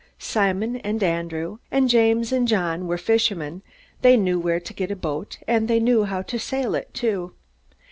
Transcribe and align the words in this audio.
Simon 0.17 0.77
and 0.77 1.03
Andrew 1.03 1.59
and 1.69 1.87
James 1.87 2.31
and 2.31 2.47
John 2.47 2.87
were 2.87 2.97
fishermen. 2.97 3.61
They 4.01 4.17
knew 4.17 4.39
where 4.39 4.59
to 4.59 4.73
get 4.73 4.89
a 4.89 4.95
boat, 4.95 5.37
and 5.47 5.67
they 5.67 5.79
knew 5.79 6.05
how 6.05 6.23
to 6.23 6.39
sail 6.39 6.73
it 6.73 6.91
too. 6.95 7.33